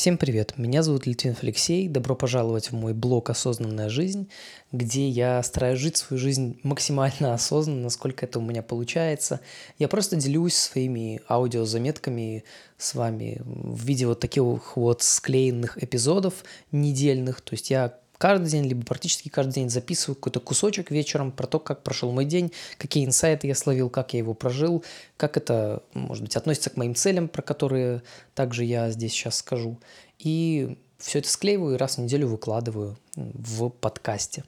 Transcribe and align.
Всем 0.00 0.16
привет, 0.16 0.54
меня 0.56 0.82
зовут 0.82 1.06
Литвинов 1.06 1.42
Алексей, 1.42 1.86
добро 1.86 2.14
пожаловать 2.14 2.70
в 2.70 2.72
мой 2.72 2.94
блог 2.94 3.28
«Осознанная 3.28 3.90
жизнь», 3.90 4.30
где 4.72 5.06
я 5.06 5.42
стараюсь 5.42 5.78
жить 5.78 5.98
свою 5.98 6.18
жизнь 6.18 6.58
максимально 6.62 7.34
осознанно, 7.34 7.82
насколько 7.82 8.24
это 8.24 8.38
у 8.38 8.42
меня 8.42 8.62
получается. 8.62 9.40
Я 9.78 9.88
просто 9.88 10.16
делюсь 10.16 10.54
своими 10.54 11.20
аудиозаметками 11.28 12.44
с 12.78 12.94
вами 12.94 13.42
в 13.44 13.84
виде 13.84 14.06
вот 14.06 14.20
таких 14.20 14.74
вот 14.74 15.02
склеенных 15.02 15.76
эпизодов 15.76 16.44
недельных, 16.72 17.42
то 17.42 17.52
есть 17.52 17.68
я 17.68 17.98
каждый 18.20 18.50
день, 18.50 18.66
либо 18.66 18.84
практически 18.84 19.30
каждый 19.30 19.54
день 19.54 19.70
записываю 19.70 20.14
какой-то 20.14 20.40
кусочек 20.40 20.90
вечером 20.90 21.32
про 21.32 21.46
то, 21.46 21.58
как 21.58 21.82
прошел 21.82 22.12
мой 22.12 22.26
день, 22.26 22.52
какие 22.76 23.06
инсайты 23.06 23.46
я 23.46 23.54
словил, 23.54 23.88
как 23.88 24.12
я 24.12 24.18
его 24.18 24.34
прожил, 24.34 24.84
как 25.16 25.38
это, 25.38 25.82
может 25.94 26.22
быть, 26.22 26.36
относится 26.36 26.68
к 26.68 26.76
моим 26.76 26.94
целям, 26.94 27.28
про 27.28 27.40
которые 27.40 28.02
также 28.34 28.64
я 28.64 28.90
здесь 28.90 29.12
сейчас 29.12 29.38
скажу. 29.38 29.80
И 30.18 30.76
все 30.98 31.20
это 31.20 31.30
склеиваю 31.30 31.76
и 31.76 31.78
раз 31.78 31.96
в 31.96 32.02
неделю 32.02 32.28
выкладываю 32.28 32.98
в 33.16 33.70
подкасте. 33.70 34.44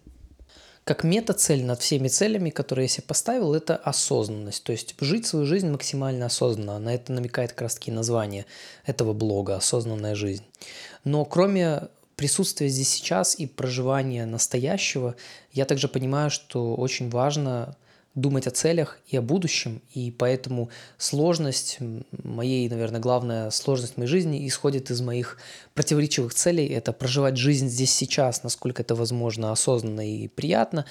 Как 0.84 1.02
мета-цель 1.02 1.64
над 1.64 1.80
всеми 1.80 2.08
целями, 2.08 2.50
которые 2.50 2.84
я 2.84 2.88
себе 2.88 3.04
поставил, 3.04 3.54
это 3.54 3.76
осознанность. 3.76 4.64
То 4.64 4.72
есть 4.72 4.96
жить 5.00 5.26
свою 5.26 5.46
жизнь 5.46 5.70
максимально 5.70 6.26
осознанно. 6.26 6.78
На 6.78 6.94
это 6.94 7.12
намекает 7.12 7.52
как 7.52 7.62
раз 7.62 7.78
название 7.86 8.44
этого 8.84 9.14
блога 9.14 9.56
«Осознанная 9.56 10.14
жизнь». 10.14 10.44
Но 11.04 11.24
кроме 11.24 11.88
присутствие 12.16 12.70
здесь 12.70 12.88
сейчас 12.88 13.38
и 13.38 13.46
проживание 13.46 14.26
настоящего, 14.26 15.16
я 15.52 15.64
также 15.64 15.88
понимаю, 15.88 16.30
что 16.30 16.74
очень 16.74 17.10
важно 17.10 17.76
думать 18.14 18.46
о 18.46 18.50
целях 18.50 18.98
и 19.06 19.16
о 19.16 19.22
будущем, 19.22 19.80
и 19.94 20.10
поэтому 20.10 20.68
сложность 20.98 21.78
моей, 22.22 22.68
наверное, 22.68 23.00
главная 23.00 23.50
сложность 23.50 23.96
моей 23.96 24.08
жизни 24.08 24.46
исходит 24.46 24.90
из 24.90 25.00
моих 25.00 25.38
противоречивых 25.74 26.34
целей. 26.34 26.66
Это 26.66 26.92
проживать 26.92 27.36
жизнь 27.36 27.68
здесь 27.68 27.92
сейчас, 27.92 28.42
насколько 28.42 28.82
это 28.82 28.94
возможно, 28.94 29.50
осознанно 29.50 30.06
и 30.06 30.28
приятно, 30.28 30.84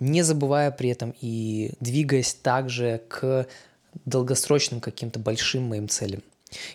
не 0.00 0.22
забывая 0.22 0.72
при 0.72 0.90
этом 0.90 1.14
и 1.20 1.72
двигаясь 1.78 2.34
также 2.34 3.02
к 3.08 3.46
долгосрочным 4.04 4.80
каким-то 4.80 5.20
большим 5.20 5.62
моим 5.64 5.88
целям. 5.88 6.22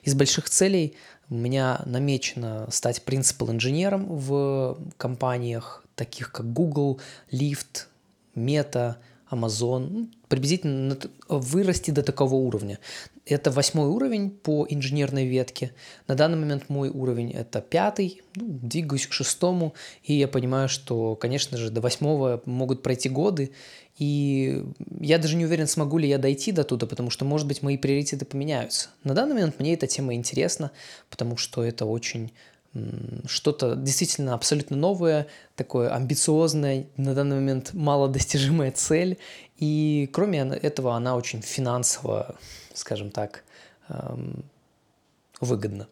Из 0.04 0.14
больших 0.16 0.50
целей 0.50 0.96
у 1.30 1.36
меня 1.36 1.82
намечено 1.86 2.68
стать 2.72 3.04
принципал 3.04 3.52
инженером 3.52 4.06
в 4.08 4.78
компаниях, 4.98 5.84
таких 5.96 6.32
как 6.32 6.52
Google, 6.54 7.00
Lyft, 7.32 7.86
Meta, 8.36 8.96
Amazon, 9.32 9.88
ну, 9.90 10.10
приблизительно 10.28 10.98
вырасти 11.28 11.92
до 11.92 12.04
такого 12.04 12.36
уровня. 12.36 12.80
Это 13.26 13.52
восьмой 13.52 13.88
уровень 13.88 14.32
по 14.32 14.66
инженерной 14.70 15.28
ветке. 15.28 15.72
На 16.08 16.16
данный 16.16 16.38
момент 16.38 16.70
мой 16.70 16.90
уровень 16.90 17.32
это 17.32 17.62
пятый, 17.62 18.22
ну, 18.36 18.46
двигаюсь 18.48 19.08
к 19.08 19.14
шестому, 19.14 19.74
и 20.04 20.14
я 20.14 20.28
понимаю, 20.28 20.70
что, 20.70 21.16
конечно 21.16 21.58
же, 21.58 21.70
до 21.70 21.82
восьмого 21.82 22.42
могут 22.46 22.82
пройти 22.82 23.10
годы, 23.10 23.52
и 23.98 24.64
я 25.00 25.18
даже 25.18 25.36
не 25.36 25.46
уверен, 25.46 25.68
смогу 25.68 25.98
ли 25.98 26.08
я 26.08 26.18
дойти 26.18 26.52
до 26.52 26.64
туда, 26.64 26.88
потому 26.88 27.10
что, 27.10 27.26
может 27.26 27.48
быть, 27.48 27.62
мои 27.62 27.78
приоритеты 27.78 28.26
поменяются. 28.26 28.90
На 29.04 29.14
данный 29.14 29.36
момент 29.36 29.60
мне 29.60 29.74
эта 29.74 29.88
тема 29.88 30.14
интересна, 30.14 30.72
потому 31.10 31.38
что 31.38 31.64
это 31.64 31.86
очень 31.86 32.32
что-то 33.26 33.76
действительно 33.76 34.34
абсолютно 34.34 34.78
новое, 34.78 35.28
такое 35.56 35.94
амбициозное, 35.94 36.88
на 36.98 37.14
данный 37.16 37.38
момент 37.38 37.74
малодостижимая 37.74 38.72
цель. 38.72 39.18
И 39.58 40.10
кроме 40.14 40.40
этого 40.40 40.96
она 40.96 41.16
очень 41.16 41.42
финансово, 41.42 42.36
скажем 42.74 43.12
так, 43.12 43.44
выгодна. 45.42 45.88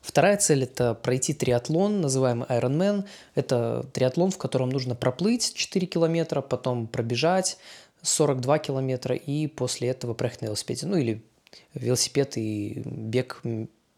Вторая 0.00 0.36
цель– 0.36 0.62
это 0.64 0.94
пройти 0.94 1.32
триатлон, 1.32 2.00
называемый 2.02 2.46
Ironman. 2.48 3.06
Это 3.34 3.86
триатлон, 3.92 4.30
в 4.30 4.38
котором 4.38 4.68
нужно 4.68 4.94
проплыть 4.94 5.54
4 5.54 5.86
километра, 5.86 6.42
потом 6.42 6.86
пробежать 6.86 7.56
42 8.02 8.58
километра 8.58 9.14
и 9.14 9.46
после 9.46 9.88
этого 9.88 10.12
проехать 10.12 10.42
на 10.42 10.46
велосипеде. 10.46 10.86
Ну 10.86 10.96
или 10.96 11.24
велосипед 11.72 12.36
и 12.36 12.82
бег 12.84 13.42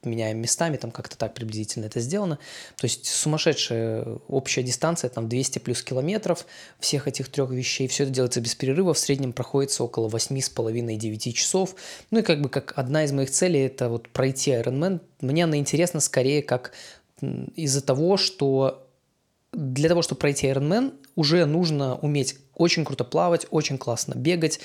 меняем 0.06 0.38
местами, 0.38 0.76
там 0.76 0.90
как-то 0.90 1.16
так 1.16 1.34
приблизительно 1.34 1.86
это 1.86 2.00
сделано. 2.00 2.38
То 2.76 2.86
есть 2.86 3.06
сумасшедшая 3.06 4.04
общая 4.28 4.62
дистанция, 4.62 5.10
там 5.10 5.28
200 5.28 5.58
плюс 5.58 5.82
километров 5.82 6.46
всех 6.80 7.08
этих 7.08 7.28
трех 7.28 7.50
вещей. 7.50 7.88
Все 7.88 8.04
это 8.04 8.12
делается 8.12 8.40
без 8.40 8.54
перерыва, 8.54 8.94
в 8.94 8.98
среднем 8.98 9.32
проходится 9.32 9.84
около 9.84 10.08
8,5-9 10.08 11.32
часов. 11.32 11.74
Ну 12.10 12.20
и 12.20 12.22
как 12.22 12.40
бы 12.40 12.48
как 12.48 12.72
одна 12.76 13.04
из 13.04 13.12
моих 13.12 13.30
целей 13.30 13.60
это 13.60 13.88
вот 13.88 14.08
пройти 14.08 14.52
Ironman. 14.52 15.00
Мне 15.20 15.44
она 15.44 15.56
интересна 15.56 16.00
скорее 16.00 16.42
как 16.42 16.72
из-за 17.54 17.80
того, 17.80 18.16
что 18.16 18.86
для 19.52 19.88
того, 19.88 20.02
чтобы 20.02 20.18
пройти 20.18 20.46
Ironman, 20.48 20.92
уже 21.16 21.46
нужно 21.46 21.96
уметь 21.96 22.36
очень 22.54 22.84
круто 22.84 23.02
плавать, 23.02 23.46
очень 23.50 23.78
классно 23.78 24.14
бегать, 24.14 24.60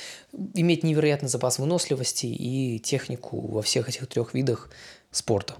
иметь 0.53 0.83
невероятный 0.83 1.29
запас 1.29 1.57
выносливости 1.57 2.27
и 2.27 2.79
технику 2.79 3.39
во 3.47 3.61
всех 3.61 3.89
этих 3.89 4.05
трех 4.07 4.33
видах 4.33 4.69
спорта. 5.09 5.55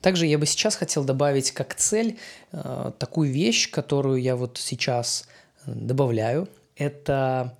Также 0.00 0.26
я 0.26 0.38
бы 0.38 0.46
сейчас 0.46 0.76
хотел 0.76 1.04
добавить 1.04 1.52
как 1.52 1.74
цель 1.74 2.18
э, 2.52 2.92
такую 2.98 3.30
вещь, 3.30 3.70
которую 3.70 4.20
я 4.20 4.36
вот 4.36 4.58
сейчас 4.58 5.26
э, 5.64 5.72
добавляю. 5.74 6.48
Это 6.76 7.56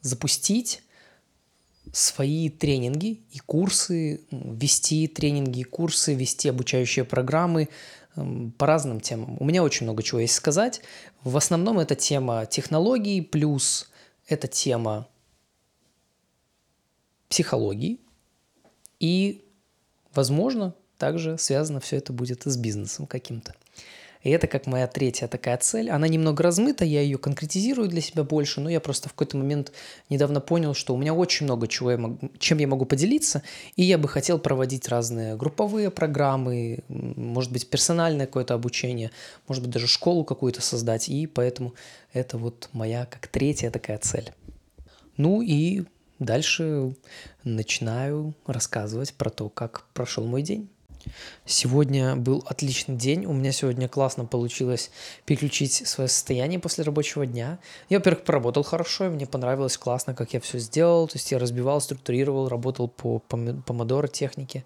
запустить 0.00 0.82
свои 1.92 2.48
тренинги 2.48 3.22
и 3.32 3.38
курсы, 3.40 4.20
вести 4.30 5.08
тренинги 5.08 5.60
и 5.60 5.64
курсы, 5.64 6.14
вести 6.14 6.48
обучающие 6.48 7.04
программы 7.04 7.68
по 8.14 8.66
разным 8.66 9.00
темам. 9.00 9.36
У 9.40 9.44
меня 9.44 9.62
очень 9.62 9.84
много 9.84 10.02
чего 10.02 10.20
есть 10.20 10.34
сказать. 10.34 10.80
В 11.22 11.36
основном 11.36 11.78
это 11.78 11.94
тема 11.94 12.46
технологий, 12.46 13.20
плюс 13.20 13.90
это 14.26 14.46
тема 14.48 15.08
психологии 17.28 17.98
и 19.00 19.44
Возможно, 20.14 20.74
также 20.96 21.36
связано 21.38 21.80
все 21.80 21.96
это 21.96 22.12
будет 22.12 22.42
с 22.44 22.56
бизнесом 22.56 23.06
каким-то. 23.06 23.54
И 24.24 24.30
это 24.30 24.46
как 24.46 24.66
моя 24.66 24.86
третья 24.88 25.28
такая 25.28 25.56
цель. 25.58 25.90
Она 25.90 26.08
немного 26.08 26.42
размыта, 26.42 26.84
я 26.84 27.02
ее 27.02 27.18
конкретизирую 27.18 27.88
для 27.88 28.00
себя 28.00 28.24
больше, 28.24 28.60
но 28.60 28.68
я 28.68 28.80
просто 28.80 29.08
в 29.08 29.12
какой-то 29.12 29.36
момент 29.36 29.70
недавно 30.08 30.40
понял, 30.40 30.74
что 30.74 30.94
у 30.94 30.96
меня 30.96 31.14
очень 31.14 31.44
много 31.44 31.68
чего, 31.68 31.92
я 31.92 31.98
могу, 31.98 32.30
чем 32.38 32.58
я 32.58 32.66
могу 32.66 32.86
поделиться, 32.86 33.42
и 33.76 33.84
я 33.84 33.98
бы 33.98 34.08
хотел 34.08 34.38
проводить 34.38 34.88
разные 34.88 35.36
групповые 35.36 35.90
программы, 35.90 36.80
может 36.88 37.52
быть, 37.52 37.68
персональное 37.68 38.26
какое-то 38.26 38.54
обучение, 38.54 39.12
может 39.46 39.62
быть, 39.62 39.72
даже 39.72 39.86
школу 39.86 40.24
какую-то 40.24 40.62
создать, 40.62 41.08
и 41.08 41.26
поэтому 41.26 41.74
это 42.12 42.38
вот 42.38 42.70
моя 42.72 43.06
как 43.06 43.28
третья 43.28 43.70
такая 43.70 43.98
цель. 43.98 44.32
Ну 45.16 45.42
и 45.42 45.84
Дальше 46.20 46.94
начинаю 47.42 48.34
рассказывать 48.46 49.14
про 49.14 49.30
то, 49.30 49.48
как 49.48 49.84
прошел 49.92 50.24
мой 50.24 50.42
день. 50.42 50.70
Сегодня 51.44 52.16
был 52.16 52.44
отличный 52.46 52.96
день. 52.96 53.26
У 53.26 53.32
меня 53.32 53.52
сегодня 53.52 53.88
классно 53.88 54.24
получилось 54.24 54.90
переключить 55.24 55.86
свое 55.86 56.08
состояние 56.08 56.58
после 56.58 56.84
рабочего 56.84 57.26
дня. 57.26 57.58
Я, 57.88 57.98
во-первых, 57.98 58.24
поработал 58.24 58.62
хорошо, 58.62 59.04
мне 59.10 59.26
понравилось 59.26 59.76
классно, 59.76 60.14
как 60.14 60.32
я 60.34 60.40
все 60.40 60.58
сделал. 60.58 61.08
То 61.08 61.16
есть 61.16 61.30
я 61.32 61.38
разбивал, 61.38 61.80
структурировал, 61.80 62.48
работал 62.48 62.88
по 62.88 63.18
помодоро 63.18 64.08
технике, 64.08 64.64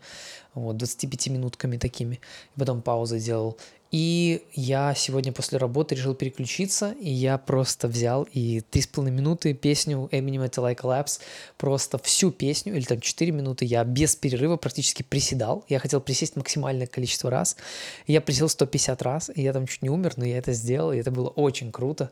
вот, 0.54 0.76
25 0.76 1.28
минутками 1.28 1.76
такими. 1.76 2.20
Потом 2.56 2.82
паузы 2.82 3.18
делал. 3.18 3.56
И 3.90 4.42
я 4.52 4.94
сегодня 4.94 5.32
после 5.32 5.56
работы 5.56 5.94
решил 5.94 6.14
переключиться, 6.14 6.94
и 7.00 7.10
я 7.10 7.38
просто 7.38 7.88
взял 7.88 8.28
и 8.34 8.58
3,5 8.70 9.10
минуты 9.10 9.54
песню 9.54 10.08
Eminem 10.12 10.44
это 10.44 10.60
Like 10.60 10.80
Collapse, 10.82 11.20
просто 11.56 11.96
всю 11.98 12.30
песню, 12.30 12.76
или 12.76 12.84
там 12.84 13.00
4 13.00 13.32
минуты, 13.32 13.64
я 13.64 13.82
без 13.84 14.14
перерыва 14.14 14.56
практически 14.56 15.02
приседал. 15.02 15.64
Я 15.68 15.78
хотел 15.78 16.02
присесть 16.02 16.36
максимальное 16.36 16.86
количество 16.86 17.30
раз. 17.30 17.56
Я 18.06 18.20
присел 18.20 18.50
150 18.50 19.00
раз, 19.02 19.30
и 19.34 19.40
я 19.40 19.54
там 19.54 19.66
чуть 19.66 19.80
не 19.80 19.88
умер, 19.88 20.14
но 20.16 20.26
я 20.26 20.36
это 20.36 20.52
сделал, 20.52 20.92
и 20.92 20.98
это 20.98 21.10
было 21.10 21.28
очень 21.28 21.72
круто. 21.72 22.10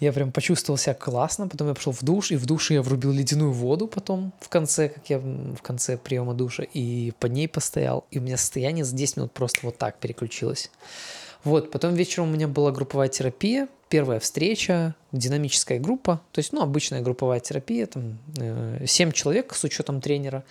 Я 0.00 0.12
прям 0.12 0.32
почувствовал 0.32 0.76
себя 0.76 0.94
классно, 0.94 1.48
потом 1.48 1.68
я 1.68 1.74
пошел 1.74 1.92
в 1.92 2.02
душ, 2.02 2.30
и 2.32 2.36
в 2.36 2.46
душе 2.46 2.74
я 2.74 2.82
врубил 2.82 3.12
ледяную 3.12 3.52
воду 3.52 3.86
потом 3.86 4.32
в 4.40 4.48
конце, 4.48 4.88
как 4.88 5.08
я 5.08 5.18
в 5.18 5.62
конце 5.62 5.96
приема 5.96 6.34
душа, 6.34 6.64
и 6.64 7.12
под 7.18 7.32
ней 7.32 7.48
постоял, 7.48 8.04
и 8.10 8.18
у 8.18 8.22
меня 8.22 8.36
состояние 8.36 8.84
за 8.84 8.94
10 8.96 9.16
минут 9.18 9.32
просто 9.32 9.60
вот 9.62 9.78
так 9.78 9.98
переключилось. 9.98 10.70
Вот, 11.44 11.70
потом 11.70 11.94
вечером 11.94 12.30
у 12.30 12.32
меня 12.32 12.48
была 12.48 12.72
групповая 12.72 13.08
терапия, 13.08 13.68
первая 13.90 14.18
встреча, 14.18 14.94
динамическая 15.12 15.78
группа, 15.78 16.20
то 16.32 16.38
есть, 16.38 16.52
ну, 16.52 16.62
обычная 16.62 17.02
групповая 17.02 17.38
терапия, 17.38 17.86
там, 17.86 18.18
7 18.84 19.08
э, 19.08 19.12
человек 19.12 19.54
с 19.54 19.62
учетом 19.62 20.00
тренера, 20.00 20.42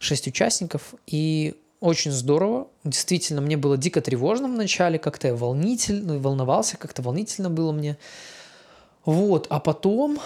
6 0.00 0.28
участников, 0.28 0.94
и 1.06 1.54
очень 1.80 2.12
здорово. 2.12 2.68
Действительно, 2.84 3.40
мне 3.40 3.56
было 3.56 3.76
дико 3.76 4.00
тревожно 4.00 4.48
в 4.48 4.52
начале, 4.52 4.98
как-то 4.98 5.28
я 5.28 5.34
волнительно, 5.34 6.18
волновался, 6.18 6.76
как-то 6.76 7.02
волнительно 7.02 7.50
было 7.50 7.72
мне. 7.72 7.98
Вот, 9.04 9.46
а 9.50 9.60
потом, 9.60 10.18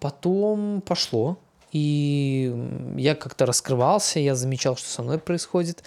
потом 0.00 0.80
пошло. 0.80 1.38
И 1.72 2.52
я 2.96 3.14
как-то 3.14 3.46
раскрывался, 3.46 4.20
я 4.20 4.34
замечал, 4.34 4.76
что 4.76 4.88
со 4.88 5.02
мной 5.02 5.18
происходит. 5.18 5.82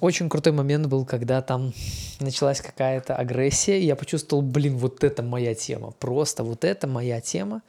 очень 0.00 0.28
крутой 0.28 0.52
момент 0.52 0.86
был, 0.86 1.04
когда 1.04 1.40
там 1.40 1.72
началась 2.20 2.60
какая-то 2.60 3.14
агрессия, 3.14 3.80
и 3.80 3.86
я 3.86 3.96
почувствовал, 3.96 4.42
блин, 4.42 4.76
вот 4.76 5.04
это 5.04 5.22
моя 5.22 5.54
тема, 5.54 5.92
просто 5.92 6.42
вот 6.42 6.64
это 6.64 6.86
моя 6.86 7.20
тема, 7.20 7.62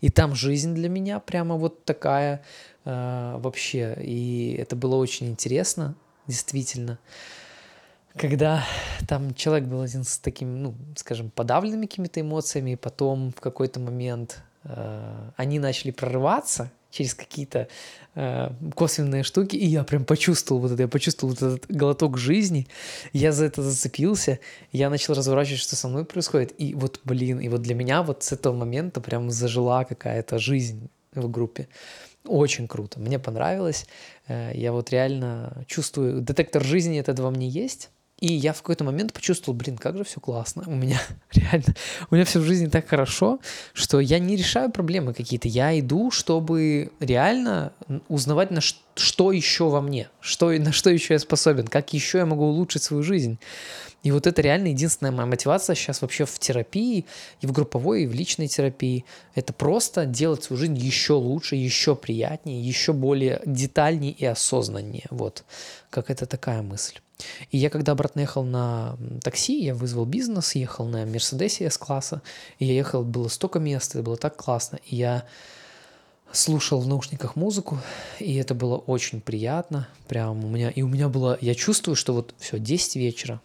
и 0.00 0.10
там 0.10 0.34
жизнь 0.34 0.74
для 0.74 0.88
меня 0.88 1.18
прямо 1.18 1.56
вот 1.56 1.84
такая 1.84 2.42
э, 2.84 3.36
вообще, 3.38 3.96
и 4.00 4.56
это 4.58 4.76
было 4.76 4.96
очень 4.96 5.28
интересно, 5.28 5.94
действительно, 6.26 6.98
когда 8.16 8.64
там 9.08 9.34
человек 9.34 9.68
был 9.68 9.80
один 9.80 10.04
с 10.04 10.18
таким, 10.18 10.62
ну, 10.62 10.74
скажем, 10.96 11.30
подавленными 11.30 11.86
какими-то 11.86 12.20
эмоциями, 12.20 12.72
и 12.72 12.76
потом 12.76 13.32
в 13.32 13.40
какой-то 13.40 13.80
момент 13.80 14.42
э, 14.64 15.30
они 15.36 15.58
начали 15.58 15.90
прорываться, 15.90 16.70
через 16.92 17.14
какие-то 17.14 17.68
э, 18.14 18.50
косвенные 18.76 19.22
штуки, 19.22 19.56
и 19.56 19.66
я 19.66 19.82
прям 19.82 20.04
почувствовал 20.04 20.60
вот 20.60 20.72
это, 20.72 20.82
я 20.82 20.88
почувствовал 20.88 21.34
вот 21.34 21.42
этот 21.42 21.74
глоток 21.74 22.18
жизни, 22.18 22.68
я 23.12 23.32
за 23.32 23.46
это 23.46 23.62
зацепился, 23.62 24.38
я 24.70 24.90
начал 24.90 25.14
разворачивать, 25.14 25.60
что 25.60 25.74
со 25.74 25.88
мной 25.88 26.04
происходит, 26.04 26.52
и 26.58 26.74
вот, 26.74 27.00
блин, 27.04 27.40
и 27.40 27.48
вот 27.48 27.62
для 27.62 27.74
меня 27.74 28.02
вот 28.02 28.22
с 28.22 28.32
этого 28.32 28.54
момента 28.54 29.00
прям 29.00 29.30
зажила 29.30 29.84
какая-то 29.84 30.38
жизнь 30.38 30.90
в 31.14 31.28
группе. 31.30 31.68
Очень 32.24 32.68
круто, 32.68 33.00
мне 33.00 33.18
понравилось, 33.18 33.86
э, 34.28 34.52
я 34.54 34.72
вот 34.72 34.90
реально 34.90 35.64
чувствую, 35.66 36.20
детектор 36.20 36.62
жизни 36.62 37.00
этот 37.00 37.18
во 37.18 37.30
мне 37.30 37.48
есть, 37.48 37.90
и 38.22 38.34
я 38.34 38.52
в 38.52 38.58
какой-то 38.58 38.84
момент 38.84 39.12
почувствовал, 39.12 39.58
блин, 39.58 39.76
как 39.76 39.96
же 39.96 40.04
все 40.04 40.20
классно. 40.20 40.62
У 40.68 40.76
меня 40.76 41.00
реально, 41.32 41.74
у 42.08 42.14
меня 42.14 42.24
все 42.24 42.38
в 42.38 42.44
жизни 42.44 42.68
так 42.68 42.86
хорошо, 42.86 43.40
что 43.72 43.98
я 43.98 44.20
не 44.20 44.36
решаю 44.36 44.70
проблемы 44.70 45.12
какие-то. 45.12 45.48
Я 45.48 45.76
иду, 45.80 46.12
чтобы 46.12 46.92
реально 47.00 47.72
узнавать, 48.08 48.52
на 48.52 48.60
что 48.60 48.78
еще 48.96 49.68
во 49.68 49.80
мне, 49.80 50.08
что, 50.20 50.50
на 50.50 50.72
что 50.72 50.90
еще 50.90 51.14
я 51.14 51.18
способен, 51.18 51.66
как 51.66 51.92
еще 51.92 52.18
я 52.18 52.26
могу 52.26 52.44
улучшить 52.44 52.82
свою 52.82 53.02
жизнь. 53.02 53.38
И 54.02 54.10
вот 54.10 54.26
это 54.26 54.42
реально 54.42 54.68
единственная 54.68 55.12
моя 55.12 55.26
мотивация 55.26 55.76
сейчас 55.76 56.02
вообще 56.02 56.24
в 56.24 56.38
терапии, 56.38 57.06
и 57.40 57.46
в 57.46 57.52
групповой, 57.52 58.02
и 58.02 58.06
в 58.06 58.14
личной 58.14 58.48
терапии. 58.48 59.04
Это 59.34 59.52
просто 59.52 60.06
делать 60.06 60.44
свою 60.44 60.58
жизнь 60.58 60.76
еще 60.76 61.14
лучше, 61.14 61.56
еще 61.56 61.94
приятнее, 61.94 62.60
еще 62.60 62.92
более 62.92 63.40
детальнее 63.46 64.12
и 64.12 64.24
осознаннее. 64.24 65.06
Вот, 65.10 65.44
как 65.90 66.10
это 66.10 66.26
такая 66.26 66.62
мысль. 66.62 66.98
И 67.50 67.58
я 67.58 67.70
когда 67.70 67.92
обратно 67.92 68.20
ехал 68.20 68.42
на 68.42 68.96
такси, 69.22 69.62
я 69.62 69.74
вызвал 69.74 70.04
бизнес, 70.04 70.56
ехал 70.56 70.86
на 70.86 71.06
Мерседесе 71.06 71.66
S-класса, 71.66 72.20
и 72.58 72.64
я 72.64 72.74
ехал, 72.74 73.04
было 73.04 73.28
столько 73.28 73.60
мест, 73.60 73.94
это 73.94 74.02
было 74.02 74.16
так 74.16 74.36
классно, 74.36 74.80
и 74.84 74.96
я 74.96 75.24
слушал 76.32 76.80
в 76.80 76.86
наушниках 76.86 77.36
музыку, 77.36 77.78
и 78.18 78.34
это 78.36 78.54
было 78.54 78.76
очень 78.76 79.20
приятно, 79.20 79.88
прям 80.08 80.44
у 80.44 80.48
меня, 80.48 80.70
и 80.70 80.82
у 80.82 80.88
меня 80.88 81.08
было, 81.08 81.38
я 81.40 81.54
чувствую, 81.54 81.94
что 81.96 82.12
вот 82.14 82.34
все, 82.38 82.58
10 82.58 82.96
вечера, 82.96 83.40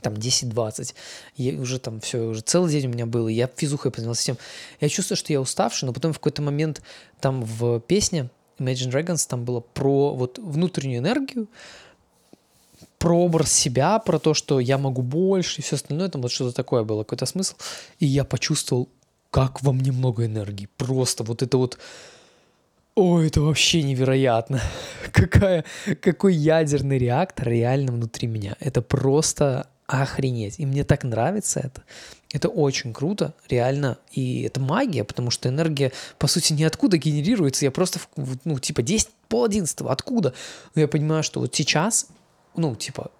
там 0.00 0.14
10-20, 0.14 0.94
я 1.36 1.60
уже 1.60 1.78
там 1.78 2.00
все, 2.00 2.28
уже 2.28 2.40
целый 2.40 2.70
день 2.72 2.86
у 2.86 2.90
меня 2.90 3.06
был, 3.06 3.28
и 3.28 3.34
я 3.34 3.48
физухой 3.54 3.90
позанимался 3.90 4.24
тем. 4.24 4.38
Я 4.80 4.88
чувствую, 4.88 5.16
что 5.16 5.32
я 5.32 5.40
уставший, 5.40 5.86
но 5.86 5.92
потом 5.92 6.12
в 6.12 6.18
какой-то 6.18 6.42
момент 6.42 6.82
там 7.20 7.42
в 7.42 7.80
песне 7.80 8.30
Imagine 8.58 8.90
Dragons 8.90 9.26
там 9.28 9.44
было 9.44 9.60
про 9.60 10.14
вот 10.14 10.38
внутреннюю 10.38 11.00
энергию, 11.00 11.48
про 12.98 13.18
образ 13.18 13.52
себя, 13.52 13.98
про 13.98 14.18
то, 14.18 14.34
что 14.34 14.60
я 14.60 14.76
могу 14.76 15.00
больше 15.00 15.60
и 15.60 15.64
все 15.64 15.76
остальное, 15.76 16.08
там 16.08 16.20
вот 16.20 16.30
что-то 16.30 16.54
такое 16.54 16.84
было, 16.84 17.02
какой-то 17.02 17.24
смысл. 17.24 17.56
И 17.98 18.06
я 18.06 18.24
почувствовал, 18.24 18.88
как 19.30 19.62
во 19.62 19.72
мне 19.72 19.92
много 19.92 20.26
энергии. 20.26 20.68
Просто 20.76 21.24
вот 21.24 21.42
это 21.42 21.56
вот... 21.58 21.78
Ой, 22.94 23.28
это 23.28 23.40
вообще 23.40 23.82
невероятно. 23.82 24.60
Какая, 25.12 25.64
какой 26.00 26.34
ядерный 26.34 26.98
реактор 26.98 27.48
реально 27.48 27.92
внутри 27.92 28.28
меня. 28.28 28.56
Это 28.60 28.82
просто 28.82 29.68
охренеть. 29.86 30.58
И 30.58 30.66
мне 30.66 30.84
так 30.84 31.04
нравится 31.04 31.60
это. 31.60 31.82
Это 32.32 32.48
очень 32.48 32.92
круто, 32.92 33.34
реально. 33.48 33.98
И 34.12 34.42
это 34.42 34.60
магия, 34.60 35.02
потому 35.04 35.30
что 35.30 35.48
энергия, 35.48 35.92
по 36.18 36.28
сути, 36.28 36.52
ниоткуда 36.52 36.96
генерируется. 36.96 37.64
Я 37.64 37.70
просто, 37.70 37.98
ну, 38.44 38.58
типа, 38.58 38.82
10, 38.82 39.08
пол 39.28 39.44
одиннадцатого, 39.44 39.90
откуда? 39.90 40.32
Но 40.74 40.80
я 40.80 40.88
понимаю, 40.88 41.22
что 41.22 41.40
вот 41.40 41.54
сейчас 41.54 42.06
ну, 42.56 42.74
типа, 42.74 43.10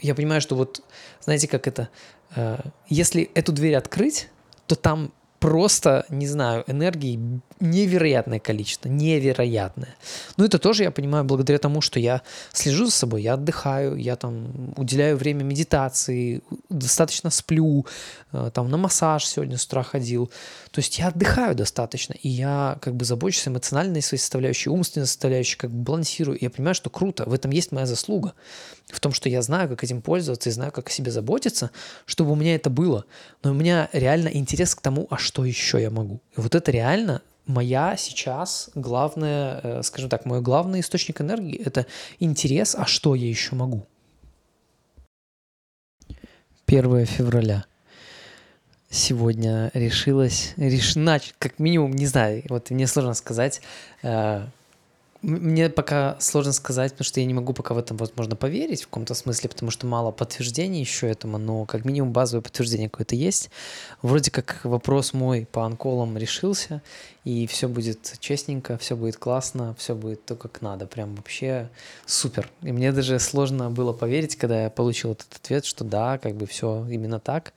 я 0.00 0.14
понимаю, 0.14 0.40
что 0.40 0.56
вот, 0.56 0.82
знаете, 1.20 1.48
как 1.48 1.66
это, 1.66 1.88
э, 2.34 2.58
если 2.88 3.30
эту 3.34 3.52
дверь 3.52 3.76
открыть, 3.76 4.28
то 4.66 4.74
там 4.74 5.12
просто, 5.42 6.06
не 6.08 6.26
знаю, 6.26 6.64
энергии 6.68 7.40
невероятное 7.60 8.38
количество, 8.38 8.88
невероятное. 8.88 9.96
Но 10.36 10.44
это 10.44 10.58
тоже 10.58 10.84
я 10.84 10.90
понимаю 10.90 11.24
благодаря 11.24 11.58
тому, 11.58 11.80
что 11.80 12.00
я 12.00 12.22
слежу 12.52 12.86
за 12.86 12.92
собой, 12.92 13.22
я 13.22 13.34
отдыхаю, 13.34 13.96
я 13.96 14.16
там 14.16 14.74
уделяю 14.76 15.16
время 15.16 15.42
медитации, 15.42 16.42
достаточно 16.68 17.30
сплю, 17.30 17.86
э, 18.32 18.50
там 18.52 18.70
на 18.70 18.76
массаж 18.76 19.24
сегодня 19.26 19.58
с 19.58 19.64
утра 19.64 19.82
ходил. 19.82 20.30
То 20.70 20.80
есть 20.80 20.98
я 20.98 21.08
отдыхаю 21.08 21.54
достаточно, 21.54 22.14
и 22.14 22.28
я 22.28 22.78
как 22.80 22.94
бы 22.94 23.04
забочусь 23.04 23.46
эмоциональной 23.48 24.02
своей 24.02 24.20
составляющей, 24.20 24.70
умственной 24.70 25.06
составляющей, 25.06 25.56
как 25.56 25.70
бы 25.70 25.82
балансирую. 25.82 26.38
И 26.38 26.44
я 26.44 26.50
понимаю, 26.50 26.74
что 26.74 26.90
круто, 26.90 27.24
в 27.26 27.34
этом 27.34 27.50
есть 27.50 27.72
моя 27.72 27.86
заслуга. 27.86 28.34
В 28.88 29.00
том, 29.00 29.12
что 29.12 29.28
я 29.28 29.42
знаю, 29.42 29.68
как 29.68 29.84
этим 29.84 30.02
пользоваться 30.02 30.48
и 30.48 30.52
знаю, 30.52 30.72
как 30.72 30.88
о 30.88 30.90
себе 30.90 31.10
заботиться, 31.10 31.70
чтобы 32.06 32.32
у 32.32 32.34
меня 32.34 32.54
это 32.54 32.70
было. 32.70 33.04
Но 33.42 33.50
у 33.50 33.54
меня 33.54 33.88
реально 33.92 34.28
интерес 34.28 34.74
к 34.74 34.80
тому, 34.80 35.06
а 35.10 35.18
что 35.18 35.44
еще 35.44 35.80
я 35.80 35.90
могу. 35.90 36.20
И 36.36 36.40
вот 36.40 36.54
это 36.54 36.70
реально 36.70 37.22
моя 37.46 37.96
сейчас 37.96 38.70
главная, 38.74 39.60
э, 39.62 39.82
скажем 39.82 40.08
так, 40.10 40.24
мой 40.24 40.40
главный 40.40 40.80
источник 40.80 41.20
энергии– 41.20 41.60
это 41.64 41.86
интерес, 42.18 42.74
а 42.74 42.86
что 42.86 43.14
я 43.14 43.28
еще 43.28 43.54
могу. 43.54 43.86
1 46.66 47.04
февраля 47.06 47.64
сегодня 48.88 49.70
решилась, 49.74 50.54
решена, 50.56 51.20
как 51.38 51.58
минимум, 51.58 51.92
не 51.92 52.06
знаю, 52.06 52.42
вот 52.48 52.70
мне 52.70 52.86
сложно 52.86 53.14
сказать, 53.14 53.60
э, 54.02 54.46
мне 55.22 55.70
пока 55.70 56.16
сложно 56.18 56.52
сказать, 56.52 56.92
потому 56.92 57.04
что 57.04 57.20
я 57.20 57.26
не 57.26 57.34
могу 57.34 57.52
пока 57.52 57.74
в 57.74 57.78
этом, 57.78 57.96
возможно, 57.96 58.34
поверить 58.34 58.82
в 58.82 58.86
каком-то 58.86 59.14
смысле, 59.14 59.48
потому 59.50 59.70
что 59.70 59.86
мало 59.86 60.10
подтверждений 60.10 60.80
еще 60.80 61.08
этому, 61.08 61.38
но 61.38 61.64
как 61.64 61.84
минимум 61.84 62.12
базовое 62.12 62.42
подтверждение 62.42 62.90
какое-то 62.90 63.14
есть. 63.14 63.50
Вроде 64.02 64.32
как 64.32 64.60
вопрос 64.64 65.12
мой 65.12 65.46
по 65.50 65.64
анколам 65.64 66.18
решился, 66.18 66.82
и 67.24 67.46
все 67.46 67.68
будет 67.68 68.16
честненько, 68.18 68.76
все 68.78 68.96
будет 68.96 69.16
классно, 69.16 69.76
все 69.78 69.94
будет 69.94 70.24
то, 70.24 70.34
как 70.34 70.60
надо. 70.60 70.86
Прям 70.86 71.14
вообще 71.14 71.68
супер. 72.04 72.50
И 72.62 72.72
мне 72.72 72.90
даже 72.90 73.20
сложно 73.20 73.70
было 73.70 73.92
поверить, 73.92 74.34
когда 74.34 74.64
я 74.64 74.70
получил 74.70 75.12
этот 75.12 75.32
ответ, 75.34 75.64
что 75.64 75.84
да, 75.84 76.18
как 76.18 76.34
бы 76.34 76.46
все 76.46 76.84
именно 76.90 77.20
так. 77.20 77.52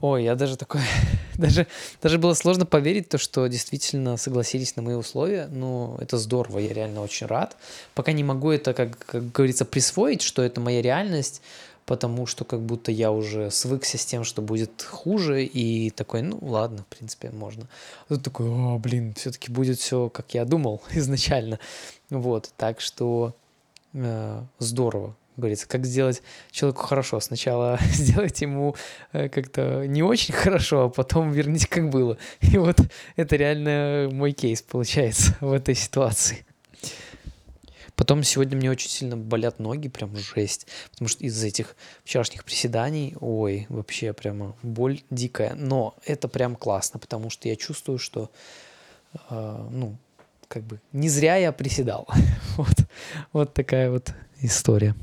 Ой, 0.00 0.22
я 0.24 0.36
даже 0.36 0.56
такой, 0.56 0.80
даже, 1.38 1.66
даже 2.00 2.18
было 2.18 2.34
сложно 2.34 2.64
поверить, 2.64 3.08
то, 3.08 3.18
что 3.18 3.46
действительно 3.48 4.16
согласились 4.16 4.76
на 4.76 4.82
мои 4.82 4.94
условия, 4.94 5.48
но 5.50 5.96
это 6.00 6.18
здорово, 6.18 6.60
я 6.60 6.72
реально 6.72 7.02
очень 7.02 7.26
рад. 7.26 7.56
Пока 7.94 8.12
не 8.12 8.22
могу 8.22 8.50
это, 8.50 8.74
как, 8.74 8.98
как 8.98 9.32
говорится, 9.32 9.64
присвоить, 9.64 10.22
что 10.22 10.42
это 10.42 10.60
моя 10.60 10.82
реальность, 10.82 11.42
потому 11.84 12.26
что 12.26 12.44
как 12.44 12.60
будто 12.60 12.92
я 12.92 13.10
уже 13.10 13.50
свыкся 13.50 13.98
с 13.98 14.06
тем, 14.06 14.22
что 14.22 14.40
будет 14.40 14.82
хуже, 14.82 15.44
и 15.44 15.90
такой, 15.90 16.22
ну 16.22 16.38
ладно, 16.42 16.84
в 16.88 16.96
принципе, 16.96 17.30
можно. 17.30 17.66
А 18.08 18.14
тут 18.14 18.22
такой, 18.22 18.46
о, 18.46 18.78
блин, 18.78 19.14
все-таки 19.14 19.50
будет 19.50 19.80
все, 19.80 20.10
как 20.10 20.32
я 20.34 20.44
думал 20.44 20.80
изначально. 20.92 21.58
Вот, 22.10 22.52
так 22.56 22.80
что 22.80 23.34
э, 23.94 24.42
здорово, 24.60 25.16
говорится, 25.38 25.68
как 25.68 25.86
сделать 25.86 26.22
человеку 26.50 26.82
хорошо. 26.82 27.20
Сначала 27.20 27.78
сделать 27.92 28.40
ему 28.40 28.74
э, 29.12 29.28
как-то 29.28 29.86
не 29.86 30.02
очень 30.02 30.34
хорошо, 30.34 30.84
а 30.84 30.88
потом 30.88 31.32
верните 31.32 31.66
как 31.68 31.90
было. 31.90 32.18
И 32.40 32.58
вот 32.58 32.78
это 33.16 33.36
реально 33.36 34.08
мой 34.12 34.32
кейс 34.32 34.62
получается 34.62 35.36
в 35.40 35.52
этой 35.52 35.74
ситуации. 35.74 36.44
Потом 37.98 38.22
сегодня 38.22 38.56
мне 38.56 38.70
очень 38.70 38.90
сильно 38.90 39.16
болят 39.16 39.58
ноги, 39.58 39.88
прям 39.88 40.16
жесть, 40.16 40.68
потому 40.92 41.08
что 41.08 41.24
из 41.24 41.42
этих 41.42 41.74
вчерашних 42.04 42.44
приседаний, 42.44 43.16
ой, 43.20 43.66
вообще 43.68 44.12
прямо 44.12 44.54
боль 44.62 45.02
дикая. 45.10 45.54
Но 45.56 45.96
это 46.04 46.28
прям 46.28 46.54
классно, 46.54 47.00
потому 47.00 47.28
что 47.28 47.48
я 47.48 47.56
чувствую, 47.56 47.98
что, 47.98 48.30
э, 49.30 49.68
ну, 49.72 49.96
как 50.46 50.62
бы 50.62 50.80
не 50.92 51.08
зря 51.08 51.36
я 51.36 51.50
приседал. 51.50 52.06
вот, 52.56 52.76
вот 53.32 53.52
такая 53.52 53.90
вот 53.90 54.14
история. 54.42 54.94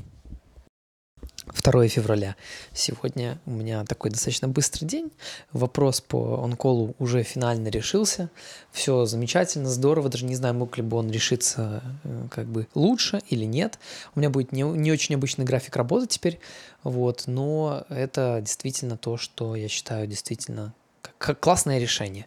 2 1.46 1.88
февраля. 1.88 2.36
Сегодня 2.72 3.38
у 3.46 3.50
меня 3.50 3.84
такой 3.84 4.10
достаточно 4.10 4.48
быстрый 4.48 4.84
день. 4.84 5.12
Вопрос 5.52 6.00
по 6.00 6.42
онколу 6.42 6.94
уже 6.98 7.22
финально 7.22 7.68
решился. 7.68 8.30
Все 8.72 9.04
замечательно, 9.06 9.68
здорово. 9.68 10.08
Даже 10.08 10.24
не 10.24 10.34
знаю, 10.34 10.54
мог 10.54 10.76
ли 10.76 10.82
бы 10.82 10.96
он 10.96 11.10
решиться 11.10 11.82
э, 12.04 12.26
как 12.30 12.46
бы 12.46 12.66
лучше 12.74 13.20
или 13.28 13.44
нет. 13.44 13.78
У 14.14 14.20
меня 14.20 14.30
будет 14.30 14.52
не, 14.52 14.62
не 14.62 14.90
очень 14.90 15.14
обычный 15.14 15.44
график 15.44 15.76
работы 15.76 16.06
теперь. 16.06 16.40
Вот, 16.82 17.24
но 17.26 17.84
это 17.88 18.40
действительно 18.40 18.96
то, 18.96 19.16
что 19.16 19.54
я 19.56 19.68
считаю 19.68 20.06
действительно 20.06 20.74
как, 21.00 21.16
как 21.18 21.40
классное 21.40 21.78
решение. 21.78 22.26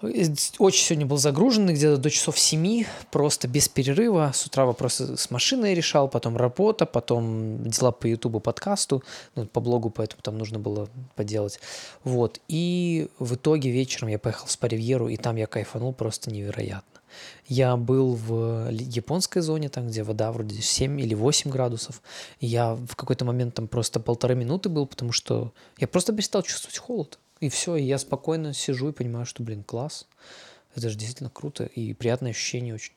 Очень 0.00 0.84
сегодня 0.84 1.06
был 1.06 1.16
загруженный, 1.16 1.74
где-то 1.74 1.96
до 1.96 2.08
часов 2.08 2.38
7, 2.38 2.84
просто 3.10 3.48
без 3.48 3.68
перерыва. 3.68 4.30
С 4.32 4.46
утра 4.46 4.64
вопросы 4.64 5.16
с 5.16 5.30
машиной 5.30 5.74
решал, 5.74 6.08
потом 6.08 6.36
работа, 6.36 6.86
потом 6.86 7.64
дела 7.64 7.90
по 7.90 8.06
ютубу, 8.06 8.38
подкасту, 8.38 9.02
ну, 9.34 9.46
по 9.46 9.60
блогу, 9.60 9.90
поэтому 9.90 10.22
там 10.22 10.38
нужно 10.38 10.60
было 10.60 10.88
поделать. 11.16 11.58
Вот. 12.04 12.40
И 12.46 13.08
в 13.18 13.34
итоге 13.34 13.70
вечером 13.70 14.08
я 14.08 14.20
поехал 14.20 14.46
в 14.46 14.52
Спаривьеру, 14.52 15.08
и 15.08 15.16
там 15.16 15.34
я 15.34 15.48
кайфанул 15.48 15.92
просто 15.92 16.30
невероятно. 16.30 17.00
Я 17.48 17.76
был 17.76 18.14
в 18.14 18.70
японской 18.70 19.40
зоне, 19.40 19.68
там, 19.68 19.88
где 19.88 20.04
вода 20.04 20.30
вроде 20.30 20.60
7 20.60 21.00
или 21.00 21.14
8 21.14 21.50
градусов. 21.50 22.02
Я 22.38 22.74
в 22.74 22.94
какой-то 22.94 23.24
момент 23.24 23.54
там 23.54 23.66
просто 23.66 23.98
полторы 23.98 24.36
минуты 24.36 24.68
был, 24.68 24.86
потому 24.86 25.10
что 25.10 25.52
я 25.78 25.88
просто 25.88 26.12
перестал 26.12 26.42
чувствовать 26.42 26.78
холод. 26.78 27.18
И 27.40 27.48
все, 27.48 27.76
и 27.76 27.82
я 27.82 27.98
спокойно 27.98 28.52
сижу 28.52 28.88
и 28.88 28.92
понимаю, 28.92 29.26
что, 29.26 29.42
блин, 29.42 29.62
класс. 29.62 30.06
Это 30.74 30.90
же 30.90 30.96
действительно 30.96 31.30
круто 31.30 31.64
и 31.64 31.92
приятное 31.94 32.30
ощущение 32.30 32.74
очень. 32.74 32.92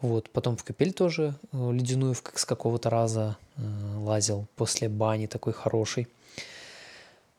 Вот, 0.00 0.30
потом 0.30 0.56
в 0.56 0.64
капель 0.64 0.92
тоже 0.92 1.34
э, 1.52 1.72
ледяную 1.72 2.14
с 2.14 2.44
какого-то 2.44 2.90
раза 2.90 3.36
э, 3.56 3.62
лазил 3.98 4.46
после 4.56 4.88
бани 4.88 5.26
такой 5.26 5.52
хороший. 5.52 6.08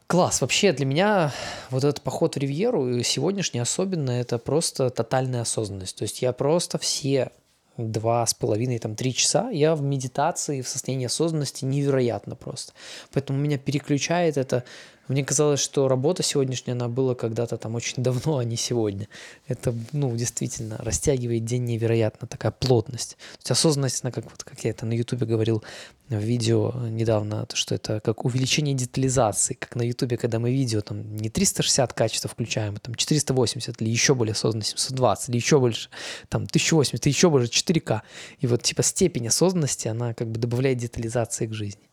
Класс. 0.06 0.42
Вообще 0.42 0.74
для 0.74 0.86
меня 0.86 1.34
вот 1.70 1.84
этот 1.84 2.02
поход 2.02 2.36
в 2.36 2.40
Ривьеру 2.40 3.04
сегодняшний 3.04 3.60
особенно 3.60 4.12
это 4.12 4.38
просто 4.38 4.90
тотальная 4.90 5.42
осознанность. 5.42 5.96
То 5.96 6.04
есть 6.04 6.22
я 6.22 6.34
просто 6.34 6.78
все 6.78 7.32
два 7.78 8.26
с 8.26 8.34
половиной, 8.34 8.80
там, 8.80 8.96
три 8.96 9.14
часа, 9.14 9.50
я 9.50 9.76
в 9.76 9.82
медитации, 9.82 10.62
в 10.62 10.68
состоянии 10.68 11.06
осознанности 11.06 11.66
невероятно 11.66 12.36
просто. 12.36 12.74
Поэтому 13.14 13.40
меня 13.40 13.58
переключает 13.58 14.38
это 14.38 14.64
мне 15.10 15.26
казалось, 15.26 15.60
что 15.60 15.88
работа 15.88 16.22
сегодняшняя, 16.22 16.74
она 16.74 16.88
была 16.88 17.16
когда-то 17.16 17.58
там 17.58 17.74
очень 17.74 18.04
давно, 18.04 18.38
а 18.38 18.44
не 18.44 18.56
сегодня. 18.56 19.08
Это, 19.48 19.74
ну, 19.92 20.16
действительно, 20.16 20.78
растягивает 20.78 21.46
день 21.46 21.66
невероятно, 21.66 22.28
такая 22.28 22.52
плотность. 22.52 23.18
То 23.18 23.40
есть 23.40 23.52
осознанность, 23.52 24.04
она 24.04 24.12
как, 24.12 24.26
вот, 24.26 24.44
как 24.44 24.64
я 24.64 24.70
это 24.70 24.86
на 24.86 24.94
Ютубе 24.94 25.26
говорил 25.26 25.64
в 26.10 26.16
видео 26.16 26.74
недавно, 26.90 27.48
то, 27.48 27.56
что 27.56 27.74
это 27.74 28.00
как 28.02 28.24
увеличение 28.24 28.76
детализации, 28.76 29.56
как 29.56 29.76
на 29.76 29.82
Ютубе, 29.82 30.16
когда 30.16 30.38
мы 30.38 30.52
видео 30.52 30.82
там 30.82 31.16
не 31.16 31.30
360 31.30 31.92
качества 31.94 32.30
включаем, 32.30 32.76
а 32.76 32.80
там 32.80 32.94
480 32.94 33.82
или 33.82 33.90
еще 33.90 34.14
более 34.14 34.34
осознанно 34.34 34.64
720 34.64 35.30
или 35.30 35.38
еще 35.38 35.60
больше, 35.60 35.90
там 36.30 36.44
1080, 36.44 37.04
еще 37.08 37.30
больше 37.32 37.52
4К. 37.52 38.02
И 38.42 38.48
вот 38.48 38.62
типа 38.62 38.84
степень 38.84 39.28
осознанности, 39.28 39.88
она 39.88 40.14
как 40.14 40.30
бы 40.30 40.40
добавляет 40.40 40.78
детализации 40.78 41.48
к 41.48 41.54
жизни. 41.54 41.89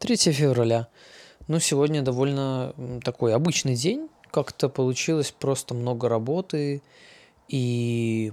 3 0.00 0.16
февраля. 0.32 0.88
Ну, 1.46 1.60
сегодня 1.60 2.00
довольно 2.00 2.74
такой 3.04 3.34
обычный 3.34 3.74
день. 3.74 4.08
Как-то 4.30 4.70
получилось 4.70 5.30
просто 5.30 5.74
много 5.74 6.08
работы. 6.08 6.82
И 7.48 8.32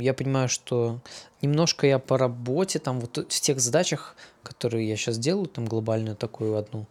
я 0.00 0.14
понимаю, 0.14 0.48
что 0.48 1.00
немножко 1.42 1.86
я 1.86 1.98
по 1.98 2.16
работе, 2.16 2.78
там 2.78 3.00
вот 3.00 3.18
в 3.18 3.40
тех 3.40 3.60
задачах, 3.60 4.16
которые 4.42 4.88
я 4.88 4.96
сейчас 4.96 5.18
делаю, 5.18 5.46
там 5.46 5.66
глобальную 5.66 6.16
такую 6.16 6.56
одну, 6.56 6.86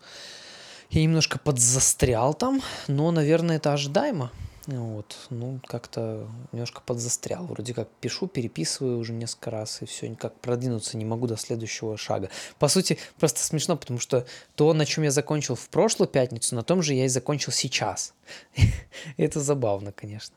я 0.92 1.02
немножко 1.02 1.40
подзастрял 1.40 2.36
там, 2.36 2.62
но, 2.88 3.10
наверное, 3.12 3.56
это 3.56 3.74
ожидаемо. 3.74 4.30
Вот, 4.68 5.16
ну, 5.30 5.62
как-то 5.66 6.28
немножко 6.52 6.82
подзастрял. 6.82 7.46
Вроде 7.46 7.74
как 7.74 7.88
пишу, 8.02 8.28
переписываю 8.28 9.00
уже 9.00 9.14
несколько 9.14 9.50
раз, 9.50 9.82
и 9.82 9.86
все, 9.86 10.10
никак 10.10 10.38
продвинуться 10.42 10.98
не 10.98 11.06
могу 11.06 11.26
до 11.26 11.38
следующего 11.38 11.96
шага. 11.96 12.30
По 12.60 12.68
сути, 12.68 12.98
просто 13.18 13.40
смешно, 13.40 13.78
потому 13.78 13.98
что 13.98 14.26
то, 14.56 14.74
на 14.74 14.86
чем 14.86 15.06
я 15.06 15.12
закончил 15.12 15.56
в 15.56 15.70
прошлую 15.70 16.10
пятницу, 16.10 16.54
на 16.54 16.64
том 16.64 16.82
же 16.82 16.94
я 16.94 17.06
и 17.06 17.08
закончил 17.08 17.54
сейчас. 17.54 18.14
Это 19.18 19.40
забавно, 19.40 19.94
конечно. 19.94 20.36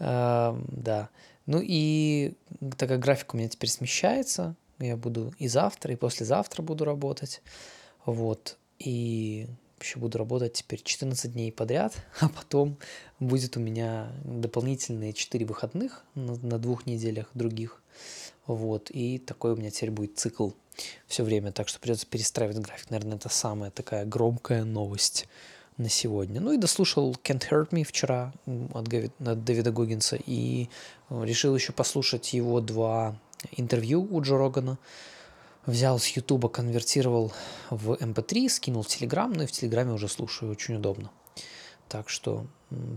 Да. 0.00 1.08
Ну 1.46 1.60
и 1.62 2.34
так 2.76 2.88
как 2.88 2.98
график 2.98 3.34
у 3.34 3.36
меня 3.36 3.48
теперь 3.48 3.70
смещается, 3.70 4.56
я 4.80 4.96
буду 4.96 5.32
и 5.38 5.46
завтра, 5.46 5.92
и 5.92 5.96
послезавтра 5.96 6.62
буду 6.62 6.84
работать. 6.84 7.42
Вот. 8.06 8.58
И 8.80 9.46
еще 9.82 9.98
буду 9.98 10.18
работать 10.18 10.54
теперь 10.54 10.82
14 10.82 11.32
дней 11.32 11.52
подряд, 11.52 11.94
а 12.20 12.28
потом 12.28 12.78
будет 13.20 13.56
у 13.56 13.60
меня 13.60 14.12
дополнительные 14.24 15.12
4 15.12 15.44
выходных 15.46 16.04
на, 16.14 16.36
на 16.36 16.58
двух 16.58 16.86
неделях 16.86 17.30
других. 17.34 17.82
Вот, 18.46 18.90
и 18.90 19.18
такой 19.18 19.52
у 19.52 19.56
меня 19.56 19.70
теперь 19.70 19.90
будет 19.90 20.18
цикл 20.18 20.50
все 21.06 21.22
время, 21.22 21.52
так 21.52 21.68
что 21.68 21.78
придется 21.78 22.06
перестраивать 22.06 22.58
график. 22.58 22.90
Наверное, 22.90 23.16
это 23.16 23.28
самая 23.28 23.70
такая 23.70 24.04
громкая 24.04 24.64
новость 24.64 25.28
на 25.76 25.88
сегодня. 25.88 26.40
Ну 26.40 26.52
и 26.52 26.58
дослушал 26.58 27.12
Can't 27.22 27.48
Hurt 27.50 27.70
Me 27.70 27.84
вчера 27.84 28.32
от, 28.74 28.88
Гави, 28.88 29.10
от 29.24 29.44
Дэвида 29.44 29.70
Гоггинса 29.70 30.18
и 30.26 30.68
э, 31.08 31.24
решил 31.24 31.54
еще 31.54 31.72
послушать 31.72 32.32
его 32.32 32.60
два 32.60 33.16
интервью 33.52 34.06
у 34.10 34.20
Джо 34.20 34.36
Рогана 34.36 34.78
взял 35.66 35.98
с 35.98 36.08
Ютуба, 36.08 36.48
конвертировал 36.48 37.32
в 37.70 37.92
MP3, 37.92 38.42
эм 38.42 38.48
скинул 38.48 38.82
в 38.82 38.88
Телеграм, 38.88 39.32
ну 39.32 39.44
и 39.44 39.46
в 39.46 39.52
Телеграме 39.52 39.92
уже 39.92 40.08
слушаю, 40.08 40.50
очень 40.50 40.76
удобно. 40.76 41.10
Так 41.88 42.08
что 42.08 42.46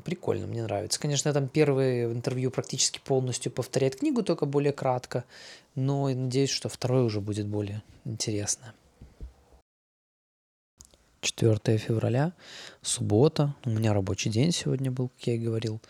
прикольно, 0.06 0.48
мне 0.48 0.64
нравится. 0.64 1.00
Конечно, 1.00 1.34
там 1.34 1.48
первое 1.48 2.06
интервью 2.06 2.50
практически 2.50 3.00
полностью 3.04 3.52
повторяет 3.52 3.98
книгу, 3.98 4.24
только 4.24 4.46
более 4.46 4.72
кратко, 4.72 5.26
но 5.76 6.08
надеюсь, 6.08 6.50
что 6.50 6.70
второе 6.70 7.04
уже 7.04 7.20
будет 7.20 7.48
более 7.48 7.84
интересное. 8.06 8.74
4 11.26 11.78
февраля, 11.80 12.34
суббота, 12.84 13.56
у 13.66 13.72
меня 13.72 13.94
рабочий 13.94 14.30
день 14.30 14.52
сегодня 14.52 14.92
был, 14.92 15.10
как 15.10 15.28
я 15.28 15.34
и 15.34 15.40
говорил. 15.40 15.82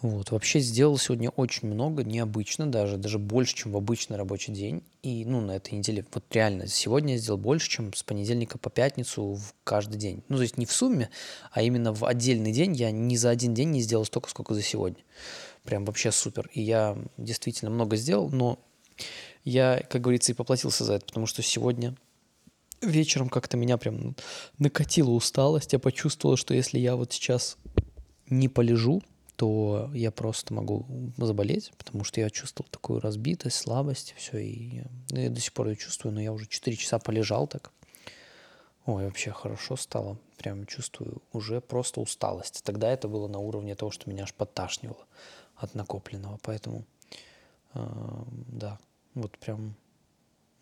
Вот, 0.00 0.30
вообще 0.30 0.60
сделал 0.60 0.96
сегодня 0.96 1.28
очень 1.30 1.68
много, 1.68 2.04
необычно 2.04 2.66
даже, 2.66 2.96
даже 2.96 3.18
больше, 3.18 3.54
чем 3.54 3.72
в 3.72 3.76
обычный 3.76 4.16
рабочий 4.16 4.52
день. 4.52 4.82
И, 5.02 5.24
ну, 5.26 5.40
на 5.40 5.56
этой 5.56 5.74
неделе, 5.74 6.06
вот 6.14 6.24
реально, 6.30 6.68
сегодня 6.68 7.14
я 7.14 7.18
сделал 7.18 7.38
больше, 7.38 7.68
чем 7.68 7.92
с 7.92 8.02
понедельника 8.02 8.58
по 8.58 8.70
пятницу 8.70 9.34
в 9.34 9.54
каждый 9.62 9.98
день. 9.98 10.22
Ну, 10.28 10.36
то 10.36 10.42
есть 10.42 10.56
не 10.56 10.64
в 10.66 10.72
сумме, 10.72 11.10
а 11.52 11.60
именно 11.60 11.92
в 11.92 12.04
отдельный 12.04 12.52
день 12.52 12.74
я 12.74 12.90
ни 12.90 13.16
за 13.16 13.28
один 13.30 13.52
день 13.52 13.70
не 13.70 13.82
сделал 13.82 14.06
столько, 14.06 14.30
сколько 14.30 14.54
за 14.54 14.62
сегодня. 14.62 15.02
Прям 15.64 15.84
вообще 15.84 16.12
супер. 16.12 16.48
И 16.54 16.62
я 16.62 16.96
действительно 17.18 17.70
много 17.70 17.96
сделал, 17.96 18.30
но 18.30 18.58
я, 19.44 19.82
как 19.90 20.00
говорится, 20.00 20.32
и 20.32 20.34
поплатился 20.34 20.84
за 20.84 20.94
это, 20.94 21.06
потому 21.06 21.26
что 21.26 21.42
сегодня 21.42 21.94
вечером 22.80 23.28
как-то 23.28 23.56
меня 23.56 23.76
прям 23.76 24.14
накатила 24.58 25.10
усталость. 25.10 25.72
Я 25.72 25.78
почувствовал, 25.78 26.36
что 26.36 26.54
если 26.54 26.78
я 26.78 26.96
вот 26.96 27.12
сейчас 27.12 27.56
не 28.28 28.48
полежу, 28.48 29.02
то 29.36 29.88
я 29.94 30.10
просто 30.10 30.52
могу 30.52 30.84
заболеть, 31.16 31.72
потому 31.78 32.02
что 32.02 32.20
я 32.20 32.28
чувствовал 32.28 32.68
такую 32.70 33.00
разбитость, 33.00 33.56
слабость, 33.56 34.14
все, 34.16 34.38
и 34.38 34.82
ну, 35.10 35.20
я 35.20 35.30
до 35.30 35.40
сих 35.40 35.52
пор 35.52 35.68
ее 35.68 35.76
чувствую, 35.76 36.12
но 36.12 36.20
я 36.20 36.32
уже 36.32 36.46
4 36.46 36.76
часа 36.76 36.98
полежал 36.98 37.46
так. 37.46 37.70
Ой, 38.84 39.04
вообще 39.04 39.30
хорошо 39.30 39.76
стало, 39.76 40.18
прям 40.38 40.66
чувствую 40.66 41.22
уже 41.32 41.60
просто 41.60 42.00
усталость. 42.00 42.64
Тогда 42.64 42.90
это 42.90 43.06
было 43.06 43.28
на 43.28 43.38
уровне 43.38 43.76
того, 43.76 43.92
что 43.92 44.10
меня 44.10 44.24
аж 44.24 44.34
подташнивало 44.34 45.06
от 45.54 45.74
накопленного, 45.74 46.40
поэтому, 46.42 46.84
э, 47.74 47.80
да, 48.48 48.78
вот 49.14 49.38
прям 49.38 49.76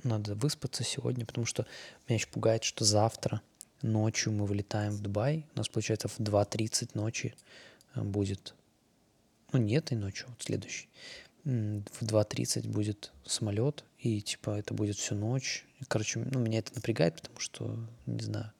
надо 0.06 0.34
выспаться 0.34 0.84
сегодня, 0.84 1.26
потому 1.26 1.46
что 1.46 1.66
меня 2.08 2.16
еще 2.16 2.28
пугает, 2.28 2.64
что 2.64 2.84
завтра 2.84 3.42
ночью 3.82 4.32
мы 4.32 4.46
вылетаем 4.46 4.92
в 4.92 5.00
Дубай, 5.00 5.46
у 5.54 5.58
нас 5.58 5.68
получается 5.68 6.08
в 6.08 6.18
2.30 6.18 6.90
ночи 6.94 7.34
э, 7.94 8.02
будет 8.02 8.54
ну, 9.52 9.58
не 9.58 9.74
этой 9.74 9.96
ночью, 9.96 10.26
вот 10.28 10.42
следующей, 10.42 10.88
в 11.44 12.02
2.30 12.02 12.68
будет 12.68 13.12
самолет, 13.24 13.84
и 14.00 14.20
типа 14.20 14.50
это 14.58 14.74
будет 14.74 14.96
всю 14.96 15.14
ночь. 15.14 15.64
Короче, 15.88 16.18
ну, 16.18 16.40
меня 16.40 16.58
это 16.58 16.74
напрягает, 16.74 17.16
потому 17.16 17.38
что, 17.38 17.78
не 18.06 18.22
знаю, 18.22 18.52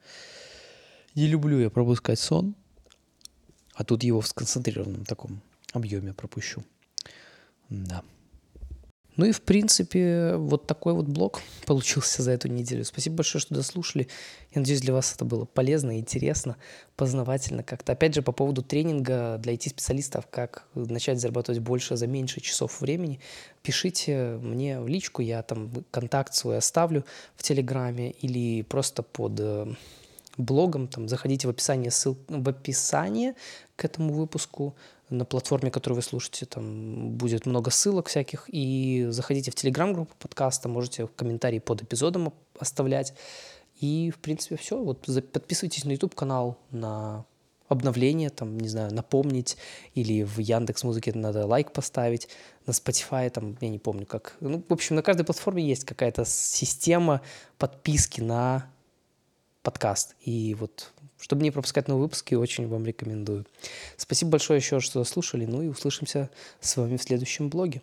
не 1.15 1.27
люблю 1.27 1.59
я 1.59 1.69
пропускать 1.69 2.19
сон, 2.19 2.55
а 3.73 3.83
тут 3.83 4.03
его 4.03 4.21
в 4.21 4.27
сконцентрированном 4.27 5.05
таком 5.05 5.41
объеме 5.73 6.13
пропущу. 6.13 6.63
Да. 7.69 8.03
Ну 9.17 9.25
и, 9.25 9.31
в 9.31 9.41
принципе, 9.41 10.35
вот 10.35 10.67
такой 10.67 10.93
вот 10.93 11.07
блог 11.07 11.41
получился 11.65 12.21
за 12.21 12.31
эту 12.31 12.47
неделю. 12.47 12.85
Спасибо 12.85 13.17
большое, 13.17 13.41
что 13.41 13.55
дослушали. 13.55 14.07
Я 14.53 14.61
надеюсь, 14.61 14.81
для 14.81 14.93
вас 14.93 15.13
это 15.13 15.25
было 15.25 15.45
полезно, 15.45 15.99
интересно, 15.99 16.55
познавательно 16.95 17.63
как-то. 17.63 17.93
Опять 17.93 18.13
же, 18.13 18.21
по 18.21 18.31
поводу 18.31 18.61
тренинга 18.61 19.39
для 19.39 19.53
IT-специалистов, 19.53 20.27
как 20.29 20.67
начать 20.75 21.19
зарабатывать 21.19 21.61
больше 21.61 21.97
за 21.97 22.05
меньше 22.05 22.41
часов 22.41 22.79
времени, 22.79 23.19
пишите 23.63 24.37
мне 24.41 24.79
в 24.79 24.87
личку, 24.87 25.23
я 25.23 25.41
там 25.41 25.71
контакт 25.89 26.35
свой 26.35 26.57
оставлю 26.57 27.03
в 27.35 27.43
Телеграме 27.43 28.11
или 28.11 28.61
просто 28.61 29.01
под 29.01 29.39
э, 29.39 29.73
блогом, 30.37 30.87
там, 30.87 31.07
заходите 31.07 31.47
в 31.47 31.49
описание, 31.49 31.89
ссыл, 31.89 32.17
в 32.27 32.47
описание 32.47 33.33
к 33.75 33.85
этому 33.85 34.13
выпуску, 34.13 34.75
на 35.09 35.25
платформе, 35.25 35.71
которую 35.71 35.97
вы 35.97 36.01
слушаете, 36.01 36.45
там 36.45 37.11
будет 37.11 37.45
много 37.45 37.71
ссылок 37.71 38.07
всяких, 38.07 38.45
и 38.47 39.07
заходите 39.09 39.51
в 39.51 39.55
телеграм-группу 39.55 40.13
подкаста, 40.19 40.67
можете 40.69 41.07
комментарии 41.07 41.59
под 41.59 41.83
эпизодом 41.83 42.33
оставлять, 42.59 43.13
и, 43.79 44.11
в 44.11 44.19
принципе, 44.19 44.57
все. 44.57 44.81
Вот 44.81 45.05
подписывайтесь 45.31 45.85
на 45.85 45.91
YouTube-канал, 45.91 46.57
на 46.71 47.25
обновление, 47.67 48.29
там, 48.29 48.57
не 48.57 48.69
знаю, 48.69 48.93
напомнить, 48.93 49.57
или 49.93 50.23
в 50.23 50.39
Яндекс 50.39 50.83
Музыке 50.83 51.11
надо 51.13 51.45
лайк 51.45 51.71
поставить, 51.71 52.29
на 52.65 52.71
Spotify, 52.71 53.29
там, 53.29 53.57
я 53.61 53.69
не 53.69 53.79
помню 53.79 54.05
как. 54.05 54.35
Ну, 54.39 54.63
в 54.67 54.73
общем, 54.73 54.95
на 54.95 55.01
каждой 55.01 55.23
платформе 55.23 55.63
есть 55.65 55.85
какая-то 55.85 56.25
система 56.25 57.21
подписки 57.57 58.21
на 58.21 58.69
подкаст. 59.63 60.15
И 60.21 60.53
вот, 60.55 60.91
чтобы 61.19 61.43
не 61.43 61.51
пропускать 61.51 61.87
новые 61.87 62.03
выпуски, 62.03 62.35
очень 62.35 62.67
вам 62.67 62.85
рекомендую. 62.85 63.45
Спасибо 63.97 64.31
большое 64.31 64.59
еще, 64.59 64.79
что 64.79 65.03
слушали, 65.03 65.45
ну 65.45 65.61
и 65.61 65.67
услышимся 65.67 66.29
с 66.61 66.77
вами 66.77 66.97
в 66.97 67.03
следующем 67.03 67.49
блоге. 67.49 67.81